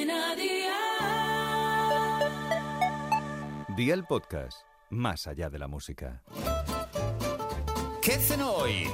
[0.00, 0.74] Cadena Dial.
[3.76, 6.22] Día el podcast, más allá de la música.
[8.00, 8.88] ¿Qué cenó hoy?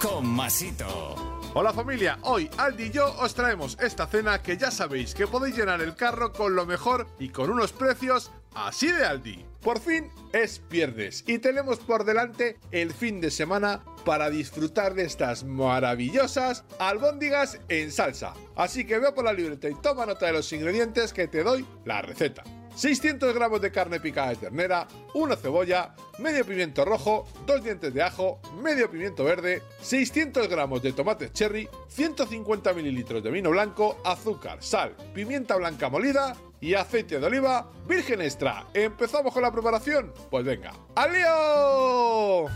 [0.00, 1.40] Con Masito.
[1.52, 5.56] Hola familia, hoy Aldi y yo os traemos esta cena que ya sabéis que podéis
[5.56, 9.44] llenar el carro con lo mejor y con unos precios así de Aldi.
[9.62, 15.04] Por fin es viernes y tenemos por delante el fin de semana para disfrutar de
[15.04, 18.32] estas maravillosas albóndigas en salsa.
[18.56, 21.66] Así que veo por la libreta y toma nota de los ingredientes que te doy
[21.84, 22.42] la receta.
[22.74, 28.02] 600 gramos de carne picada de ternera, una cebolla, medio pimiento rojo, dos dientes de
[28.02, 34.62] ajo, medio pimiento verde, 600 gramos de tomates cherry, 150 mililitros de vino blanco, azúcar,
[34.62, 38.66] sal, pimienta blanca molida y aceite de oliva virgen extra.
[38.74, 40.12] ¿Empezamos con la preparación?
[40.30, 42.46] Pues venga, ¡al lío!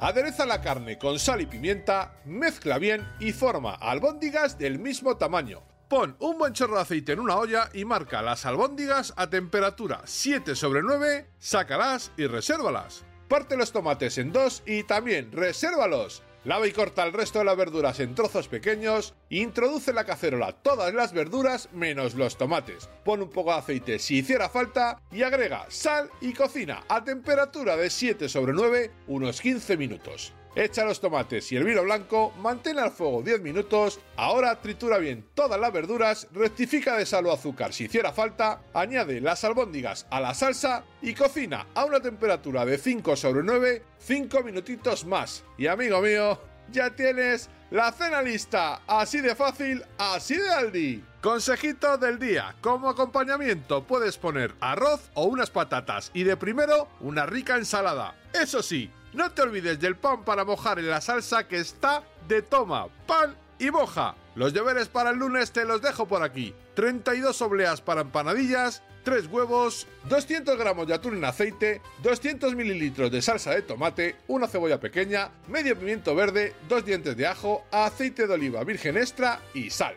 [0.00, 5.62] Adereza la carne con sal y pimienta, mezcla bien y forma albóndigas del mismo tamaño.
[5.88, 10.02] Pon un buen chorro de aceite en una olla y marca las albóndigas a temperatura
[10.04, 13.06] 7 sobre 9, sácalas y resérvalas.
[13.26, 16.22] Parte los tomates en dos y también resérvalos.
[16.44, 19.14] Lava y corta el resto de las verduras en trozos pequeños.
[19.30, 22.90] Introduce en la cacerola todas las verduras menos los tomates.
[23.02, 27.78] Pon un poco de aceite si hiciera falta y agrega sal y cocina a temperatura
[27.78, 30.34] de 7 sobre 9 unos 15 minutos.
[30.58, 35.24] Echa los tomates y el vino blanco, mantén al fuego 10 minutos, ahora tritura bien
[35.32, 40.20] todas las verduras, rectifica de sal o azúcar si hiciera falta, añade las albóndigas a
[40.20, 45.44] la salsa y cocina a una temperatura de 5 sobre 9, 5 minutitos más.
[45.56, 46.40] Y amigo mío,
[46.72, 51.04] ya tienes la cena lista, así de fácil, así de Aldi.
[51.20, 57.26] Consejito del día, como acompañamiento puedes poner arroz o unas patatas y de primero una
[57.26, 58.16] rica ensalada.
[58.32, 62.42] Eso sí, no te olvides del pan para mojar en la salsa que está de
[62.42, 64.14] toma, pan y moja.
[64.34, 66.54] Los deberes para el lunes te los dejo por aquí.
[66.74, 73.22] 32 obleas para empanadillas, 3 huevos, 200 gramos de atún en aceite, 200 mililitros de
[73.22, 78.34] salsa de tomate, una cebolla pequeña, medio pimiento verde, 2 dientes de ajo, aceite de
[78.34, 79.96] oliva virgen extra y sal.